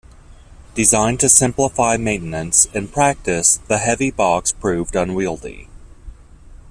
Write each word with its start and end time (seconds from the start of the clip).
Designed 0.73 1.19
to 1.19 1.29
simplify 1.29 1.95
maintenance, 1.95 2.65
in 2.73 2.87
practice 2.87 3.59
the 3.67 3.77
heavy 3.77 4.09
box 4.09 4.51
proved 4.51 4.95
unwieldy. 4.95 5.69